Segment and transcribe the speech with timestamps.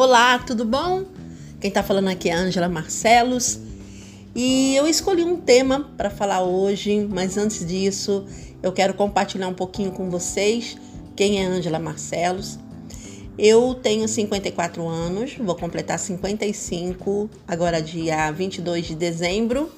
[0.00, 1.06] Olá, tudo bom?
[1.60, 3.58] Quem está falando aqui é Ângela Marcelos
[4.32, 8.24] e eu escolhi um tema para falar hoje, mas antes disso
[8.62, 10.78] eu quero compartilhar um pouquinho com vocês
[11.16, 12.60] quem é Ângela Marcelos.
[13.36, 19.68] Eu tenho 54 anos, vou completar 55 agora dia 22 de dezembro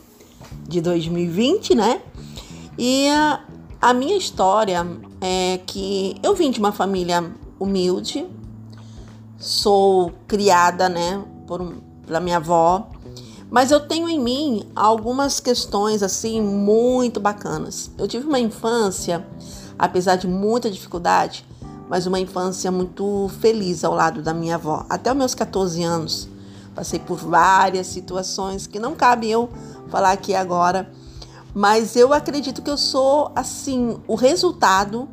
[0.68, 1.98] de 2020, né?
[2.76, 3.06] E
[3.80, 4.86] a minha história
[5.18, 7.24] é que eu vim de uma família
[7.58, 8.26] humilde,
[9.40, 11.74] sou criada, né, por
[12.06, 12.88] pela minha avó,
[13.48, 17.90] mas eu tenho em mim algumas questões assim muito bacanas.
[17.96, 19.24] Eu tive uma infância,
[19.78, 21.46] apesar de muita dificuldade,
[21.88, 24.84] mas uma infância muito feliz ao lado da minha avó.
[24.88, 26.28] Até os meus 14 anos,
[26.74, 29.48] passei por várias situações que não cabe eu
[29.88, 30.90] falar aqui agora,
[31.54, 35.08] mas eu acredito que eu sou assim o resultado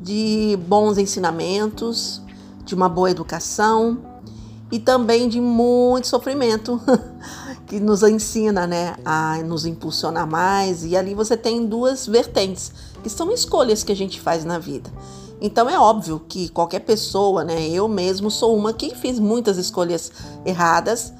[0.00, 2.22] de bons ensinamentos,
[2.68, 3.98] de uma boa educação
[4.70, 6.80] e também de muito sofrimento
[7.66, 10.84] que nos ensina, né, a nos impulsionar mais.
[10.84, 12.70] E ali você tem duas vertentes,
[13.02, 14.90] que são escolhas que a gente faz na vida.
[15.40, 20.12] Então é óbvio que qualquer pessoa, né, eu mesmo sou uma que fiz muitas escolhas
[20.44, 21.12] erradas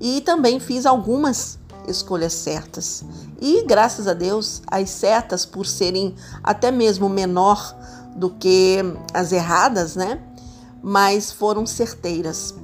[0.00, 3.04] e também fiz algumas escolhas certas.
[3.40, 7.76] E graças a Deus, as certas por serem até mesmo menor
[8.14, 8.78] do que
[9.12, 10.20] as erradas, né?
[10.82, 12.54] Mas foram certeiras.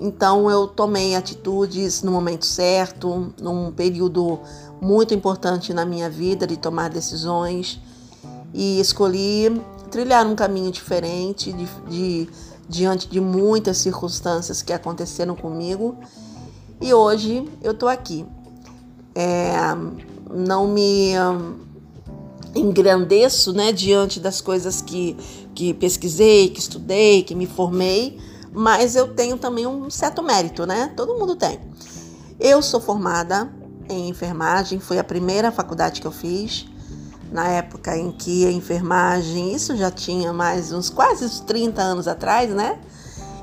[0.00, 4.40] Então eu tomei atitudes no momento certo, num período
[4.80, 7.80] muito importante na minha vida de tomar decisões
[8.52, 12.28] e escolhi trilhar um caminho diferente de, de,
[12.68, 15.96] diante de muitas circunstâncias que aconteceram comigo
[16.80, 18.26] e hoje eu estou aqui.
[19.14, 19.54] É,
[20.30, 21.12] não me
[22.54, 25.16] engrandeço né, diante das coisas que,
[25.54, 28.18] que pesquisei, que estudei, que me formei,
[28.52, 30.92] mas eu tenho também um certo mérito, né?
[30.96, 31.58] Todo mundo tem.
[32.38, 33.50] Eu sou formada
[33.88, 36.66] em enfermagem, foi a primeira faculdade que eu fiz,
[37.32, 42.06] na época em que a enfermagem, isso já tinha mais uns quase uns 30 anos
[42.06, 42.78] atrás, né?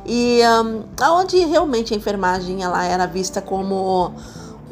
[0.05, 0.83] E um,
[1.13, 4.13] onde realmente a enfermagem ela era vista como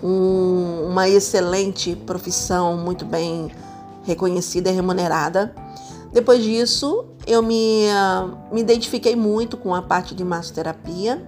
[0.01, 3.51] um, uma excelente profissão, muito bem
[4.09, 5.53] reconhecida e remunerada.
[6.11, 11.23] Depois disso, eu me, uh, me identifiquei muito com a parte de massoterapia,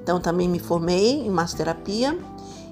[0.00, 2.16] então também me formei em massoterapia.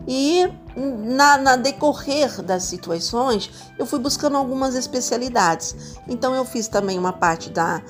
[0.07, 5.77] E na, na, decorrer das situações, eu fui buscando algumas especialidades.
[6.09, 7.81] Então, eu fiz também uma parte da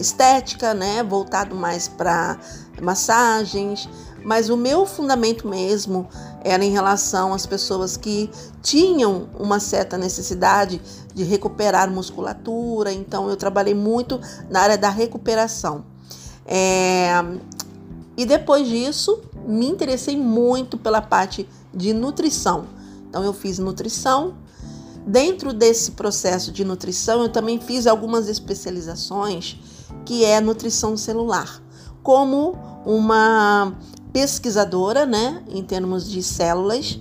[0.00, 2.38] estética, né, voltado mais para
[2.82, 3.88] massagens,
[4.24, 6.08] mas o meu fundamento mesmo
[6.42, 8.30] era em relação às pessoas que
[8.62, 10.80] tinham uma certa necessidade
[11.14, 14.20] de recuperar musculatura, então eu trabalhei muito
[14.50, 15.84] na área da recuperação.
[16.46, 17.22] É,
[18.16, 22.66] e depois disso, me interessei muito pela parte de nutrição.
[23.08, 24.34] Então, eu fiz nutrição.
[25.06, 29.58] Dentro desse processo de nutrição, eu também fiz algumas especializações,
[30.04, 31.62] que é nutrição celular,
[32.02, 32.56] como
[32.86, 33.74] uma
[34.14, 37.00] pesquisadora, né, em termos de células.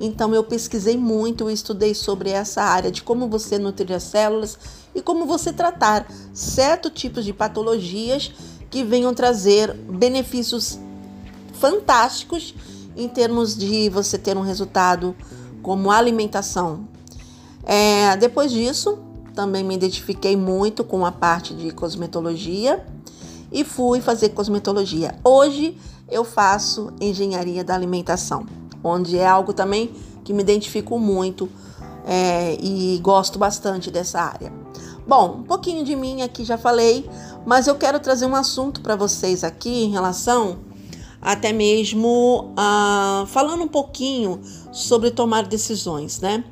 [0.00, 4.58] Então eu pesquisei muito, eu estudei sobre essa área de como você nutrir as células
[4.94, 8.32] e como você tratar certos tipos de patologias
[8.70, 10.78] que venham trazer benefícios
[11.52, 12.54] fantásticos
[12.96, 15.14] em termos de você ter um resultado
[15.62, 16.88] como alimentação.
[17.62, 18.98] É, depois disso,
[19.34, 22.82] também me identifiquei muito com a parte de cosmetologia
[23.52, 25.14] e fui fazer cosmetologia.
[25.22, 25.76] Hoje
[26.10, 28.46] eu faço engenharia da alimentação,
[28.82, 29.90] onde é algo também
[30.24, 31.48] que me identifico muito
[32.06, 34.52] é, e gosto bastante dessa área.
[35.06, 37.08] Bom, um pouquinho de mim aqui já falei,
[37.46, 40.58] mas eu quero trazer um assunto para vocês aqui em relação
[41.20, 44.40] até mesmo uh, falando um pouquinho
[44.72, 46.44] sobre tomar decisões, né?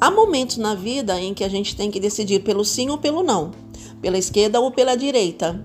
[0.00, 3.22] Há momentos na vida em que a gente tem que decidir pelo sim ou pelo
[3.22, 3.50] não,
[4.00, 5.64] pela esquerda ou pela direita.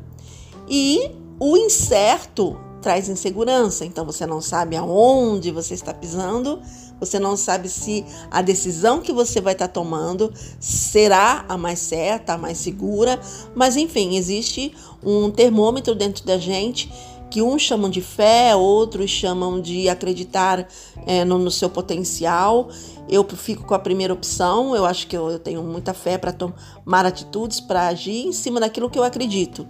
[0.67, 6.62] E o incerto traz insegurança, então você não sabe aonde você está pisando,
[7.00, 12.33] você não sabe se a decisão que você vai estar tomando será a mais certa,
[12.33, 13.19] a mais segura,
[13.56, 16.91] mas enfim, existe um termômetro dentro da gente
[17.33, 20.68] que uns chamam de fé, outros chamam de acreditar
[21.07, 22.69] é, no, no, seu potencial.
[23.09, 26.31] Eu fico com a primeira opção, eu acho que eu, eu tenho muita fé para
[26.31, 29.68] tomar atitudes, para agir em cima daquilo que eu acredito.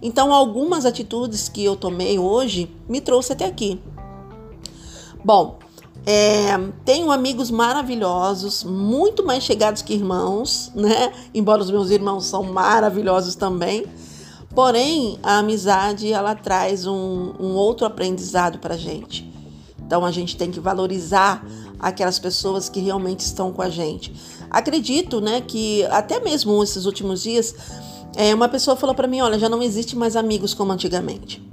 [0.00, 3.80] Então, algumas atitudes que eu tomei hoje me trouxe até aqui.
[5.24, 5.58] Bom,
[6.08, 11.12] é, tenho amigos maravilhosos, muito mais chegados que irmãos, né?
[11.34, 13.84] Embora os meus irmãos são maravilhosos também.
[14.54, 19.28] Porém, a amizade ela traz um, um outro aprendizado para gente.
[19.84, 21.44] Então a gente tem que valorizar
[21.78, 24.14] aquelas pessoas que realmente estão com a gente.
[24.48, 27.54] Acredito, né, que até mesmo esses últimos dias,
[28.16, 31.46] é, uma pessoa falou para mim, olha, já não existe mais amigos como antigamente.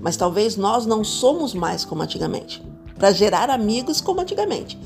[0.00, 2.60] Mas talvez nós não somos mais como antigamente,
[2.98, 4.76] para gerar amigos como antigamente.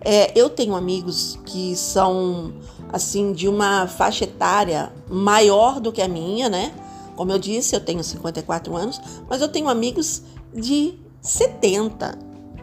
[0.00, 2.54] É, eu tenho amigos que são
[2.90, 6.72] assim de uma faixa etária maior do que a minha, né?
[7.16, 8.98] Como eu disse, eu tenho 54 anos,
[9.28, 10.22] mas eu tenho amigos
[10.54, 12.18] de 70,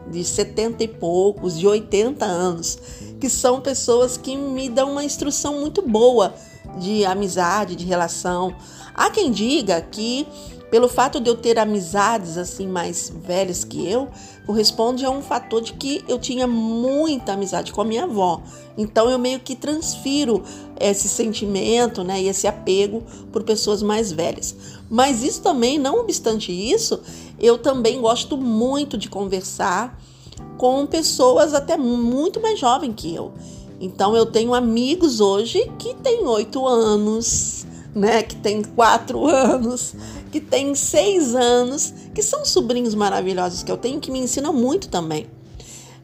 [0.10, 2.80] de 70 e poucos, de 80 anos,
[3.20, 6.34] que são pessoas que me dão uma instrução muito boa
[6.78, 8.56] de amizade, de relação.
[8.94, 10.28] Há quem diga que
[10.70, 14.08] pelo fato de eu ter amizades assim mais velhas que eu,
[14.46, 18.42] corresponde a um fator de que eu tinha muita amizade com a minha avó.
[18.78, 20.44] Então eu meio que transfiro
[20.80, 24.56] esse sentimento, né, e esse apego por pessoas mais velhas.
[24.90, 27.02] Mas isso também, não obstante isso,
[27.40, 30.00] eu também gosto muito de conversar
[30.58, 33.34] com pessoas até muito mais jovens que eu.
[33.80, 37.66] Então eu tenho amigos hoje que têm oito anos,
[37.96, 39.96] né, que tem quatro anos,
[40.32, 44.90] que tem seis anos, que são sobrinhos maravilhosos que eu tenho, que me ensinam muito
[44.90, 45.28] também.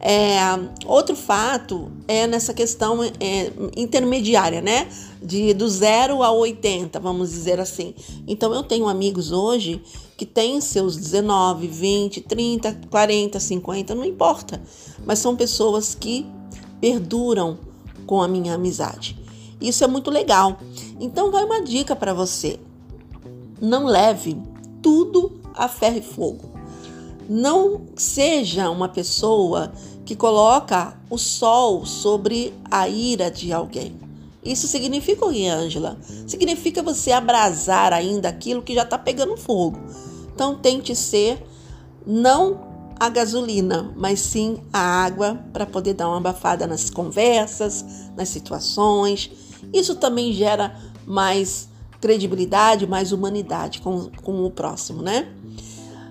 [0.08, 0.38] É,
[0.86, 4.88] outro fato é nessa questão é, intermediária, né?
[5.22, 7.96] De do zero a 80, vamos dizer assim.
[8.28, 9.82] Então eu tenho amigos hoje
[10.16, 14.62] que têm seus 19, 20, 30, 40, 50, não importa.
[15.04, 16.26] Mas são pessoas que
[16.86, 17.58] perduram
[18.06, 19.18] com a minha amizade.
[19.60, 20.60] Isso é muito legal.
[21.00, 22.60] Então vai uma dica para você.
[23.60, 24.38] Não leve
[24.84, 26.52] tudo a ferro e fogo.
[27.28, 29.72] Não seja uma pessoa
[30.06, 34.00] que coloca o sol sobre a ira de alguém.
[34.44, 35.98] Isso significa o que, Ângela?
[36.28, 39.80] Significa você abrasar ainda aquilo que já está pegando fogo.
[40.36, 41.44] Então tente ser
[42.06, 42.65] não
[43.00, 47.84] a gasolina, mas sim a água para poder dar uma abafada nas conversas,
[48.16, 49.32] nas situações.
[49.74, 50.76] Isso também gera
[51.06, 51.68] mais
[52.00, 55.28] credibilidade, mais humanidade com, com o próximo, né?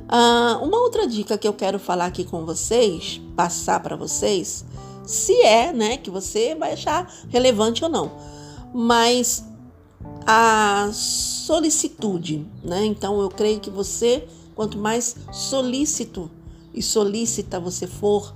[0.09, 4.65] Ah, uma outra dica que eu quero falar aqui com vocês, passar para vocês,
[5.07, 8.13] se é, né, que você vai achar relevante ou não,
[8.73, 9.45] mas
[10.27, 12.85] a solicitude, né?
[12.85, 16.31] Então eu creio que você, quanto mais solícito
[16.75, 18.35] e solícita você for,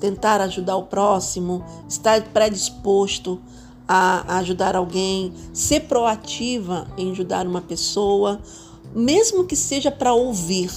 [0.00, 3.40] tentar ajudar o próximo, estar predisposto
[3.86, 8.40] a ajudar alguém, ser proativa em ajudar uma pessoa,
[8.94, 10.70] mesmo que seja para ouvir.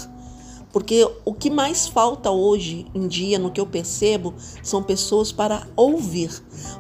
[0.72, 4.34] Porque o que mais falta hoje em dia, no que eu percebo,
[4.64, 6.32] são pessoas para ouvir.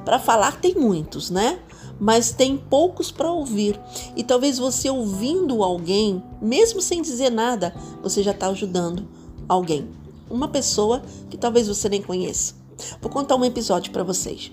[0.06, 1.60] Para falar tem muitos, né?
[2.00, 3.78] Mas tem poucos para ouvir.
[4.16, 9.06] E talvez você ouvindo alguém, mesmo sem dizer nada, você já está ajudando
[9.48, 9.90] alguém.
[10.32, 12.54] Uma pessoa que talvez você nem conheça.
[13.02, 14.52] Vou contar um episódio para vocês.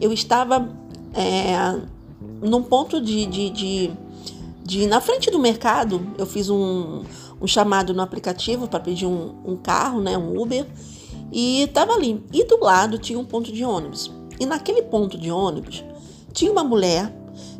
[0.00, 0.68] Eu estava
[1.14, 1.54] é,
[2.40, 3.90] num ponto de, de, de,
[4.64, 7.02] de, Na frente do mercado, eu fiz um,
[7.40, 10.66] um chamado no aplicativo para pedir um, um carro, né, um Uber,
[11.30, 12.22] e estava ali.
[12.32, 14.10] E do lado tinha um ponto de ônibus.
[14.38, 15.84] E naquele ponto de ônibus
[16.32, 17.12] tinha uma mulher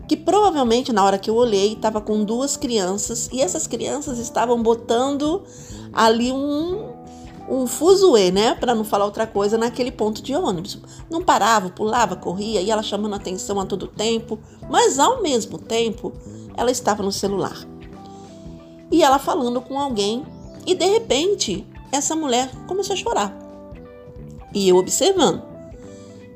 [0.08, 4.62] que provavelmente na hora que eu olhei estava com duas crianças e essas crianças estavam
[4.62, 5.42] botando
[5.92, 6.91] ali um
[7.52, 8.54] um fuzuê, né?
[8.54, 10.78] Para não falar outra coisa, naquele ponto de ônibus.
[11.10, 14.38] Não parava, pulava, corria, e ela chamando atenção a todo tempo,
[14.70, 16.12] mas ao mesmo tempo
[16.56, 17.56] ela estava no celular.
[18.90, 20.24] E ela falando com alguém,
[20.66, 23.38] e de repente essa mulher começou a chorar.
[24.54, 25.42] E eu observando.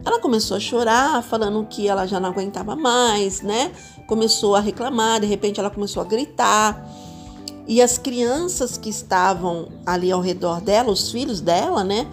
[0.05, 3.73] Ela começou a chorar, falando que ela já não aguentava mais, né?
[4.07, 6.87] Começou a reclamar, de repente ela começou a gritar.
[7.67, 12.07] E as crianças que estavam ali ao redor dela, os filhos dela, né?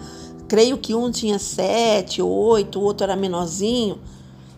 [0.48, 3.98] Creio que um tinha sete, oito, o outro era menorzinho.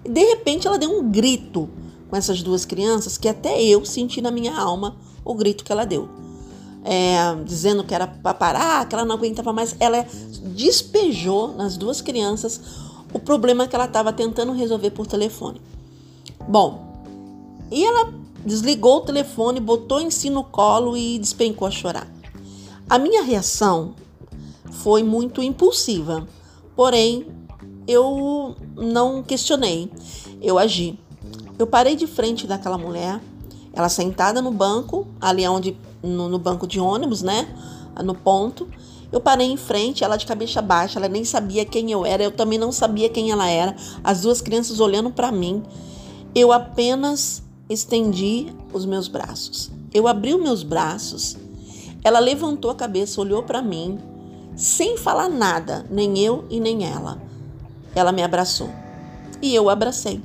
[0.05, 1.69] E de repente ela deu um grito
[2.09, 5.85] com essas duas crianças que até eu senti na minha alma o grito que ela
[5.85, 6.09] deu.
[6.83, 9.77] É, dizendo que era para parar, que ela não aguentava mais.
[9.79, 10.07] Ela
[10.55, 12.61] despejou nas duas crianças
[13.13, 15.61] o problema que ela estava tentando resolver por telefone.
[16.49, 17.03] Bom,
[17.71, 18.13] e ela
[18.47, 22.09] desligou o telefone, botou em si no colo e despencou a chorar.
[22.89, 23.95] A minha reação
[24.71, 26.27] foi muito impulsiva,
[26.77, 27.27] porém
[27.89, 29.91] eu não questionei,
[30.41, 30.99] eu agi.
[31.59, 33.21] Eu parei de frente daquela mulher,
[33.73, 37.49] ela sentada no banco, ali onde no, no banco de ônibus, né,
[38.05, 38.69] no ponto.
[39.11, 42.31] Eu parei em frente, ela de cabeça baixa, ela nem sabia quem eu era, eu
[42.31, 43.75] também não sabia quem ela era.
[44.05, 45.63] As duas crianças olhando para mim.
[46.35, 49.71] Eu apenas estendi os meus braços.
[49.93, 51.37] eu abri os meus braços,
[52.05, 53.99] ela levantou a cabeça, olhou para mim,
[54.55, 57.21] sem falar nada, nem eu e nem ela.
[57.95, 58.71] Ela me abraçou
[59.43, 60.23] e eu abracei.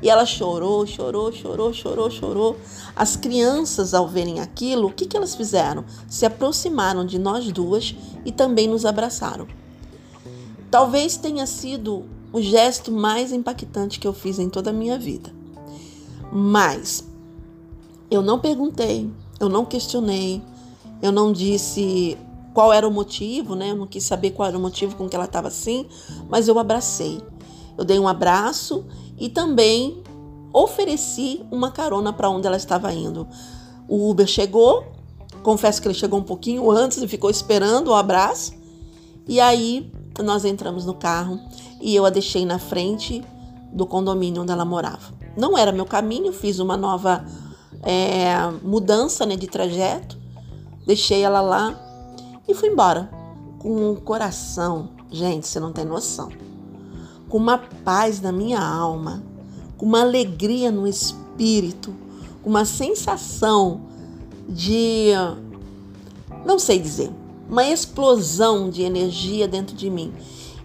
[0.00, 2.56] E ela chorou, chorou, chorou, chorou, chorou.
[2.94, 5.84] As crianças, ao verem aquilo, o que, que elas fizeram?
[6.08, 9.48] Se aproximaram de nós duas e também nos abraçaram.
[10.70, 15.37] Talvez tenha sido o gesto mais impactante que eu fiz em toda a minha vida.
[16.32, 17.04] Mas
[18.10, 20.42] eu não perguntei, eu não questionei,
[21.00, 22.16] eu não disse
[22.52, 23.70] qual era o motivo, né?
[23.70, 25.86] Eu não quis saber qual era o motivo com que ela estava assim,
[26.28, 27.20] mas eu abracei.
[27.76, 28.84] Eu dei um abraço
[29.16, 30.02] e também
[30.52, 33.28] ofereci uma carona para onde ela estava indo.
[33.86, 34.84] O Uber chegou,
[35.42, 38.52] confesso que ele chegou um pouquinho antes e ficou esperando o abraço.
[39.26, 39.92] E aí
[40.24, 41.38] nós entramos no carro
[41.80, 43.22] e eu a deixei na frente
[43.72, 45.12] do condomínio onde ela morava.
[45.38, 47.24] Não era meu caminho, fiz uma nova
[47.82, 50.18] é, mudança né, de trajeto,
[50.86, 51.78] deixei ela lá
[52.46, 53.08] e fui embora
[53.58, 56.28] com um coração, gente, você não tem noção
[57.28, 59.22] com uma paz na minha alma,
[59.76, 61.94] com uma alegria no espírito,
[62.42, 63.82] com uma sensação
[64.48, 65.10] de.
[66.44, 67.10] não sei dizer,
[67.48, 70.12] uma explosão de energia dentro de mim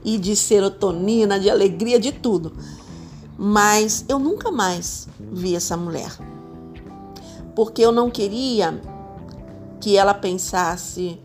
[0.03, 2.53] e de serotonina, de alegria, de tudo.
[3.37, 6.11] Mas eu nunca mais vi essa mulher.
[7.55, 8.81] Porque eu não queria
[9.79, 11.19] que ela pensasse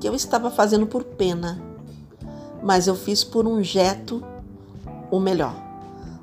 [0.00, 1.62] que eu estava fazendo por pena,
[2.62, 4.22] mas eu fiz por um jeito
[5.10, 5.54] o melhor,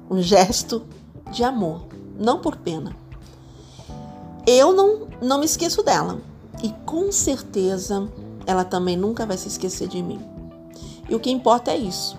[0.09, 0.83] um gesto
[1.31, 1.87] de amor,
[2.19, 2.95] não por pena.
[4.45, 6.19] Eu não, não me esqueço dela
[6.61, 8.07] e com certeza
[8.45, 10.19] ela também nunca vai se esquecer de mim.
[11.09, 12.17] E o que importa é isso: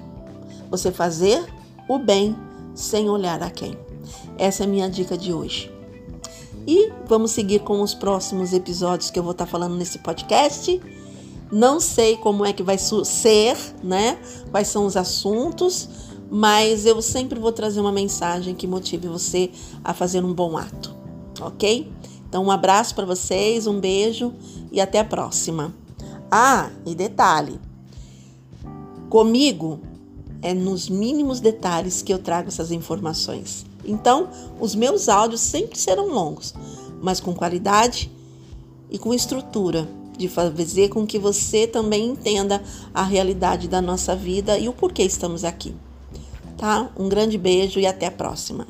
[0.70, 1.44] você fazer
[1.88, 2.36] o bem
[2.74, 3.76] sem olhar a quem.
[4.38, 5.72] Essa é a minha dica de hoje.
[6.66, 10.80] E vamos seguir com os próximos episódios que eu vou estar falando nesse podcast.
[11.50, 14.18] Não sei como é que vai ser, né?
[14.50, 15.88] Quais são os assuntos,
[16.30, 19.50] mas eu sempre vou trazer uma mensagem que motive você
[19.84, 20.94] a fazer um bom ato,
[21.40, 21.92] ok?
[22.28, 24.32] Então, um abraço para vocês, um beijo
[24.70, 25.74] e até a próxima.
[26.30, 27.60] Ah, e detalhe:
[29.10, 29.80] comigo
[30.42, 33.64] é nos mínimos detalhes que eu trago essas informações.
[33.84, 34.28] Então,
[34.60, 36.54] os meus áudios sempre serão longos,
[37.00, 38.10] mas com qualidade
[38.90, 44.58] e com estrutura de fazer com que você também entenda a realidade da nossa vida
[44.58, 45.74] e o porquê estamos aqui
[46.62, 46.88] tá?
[46.96, 48.68] Um grande beijo e até a próxima.